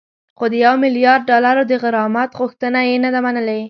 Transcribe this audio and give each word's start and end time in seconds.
خو 0.37 0.45
د 0.53 0.55
یو 0.65 0.73
میلیارد 0.83 1.23
ډالرو 1.31 1.63
د 1.67 1.73
غرامت 1.83 2.29
غوښتنه 2.39 2.79
یې 2.87 2.95
نه 3.05 3.09
ده 3.13 3.19
منلې 3.25 3.59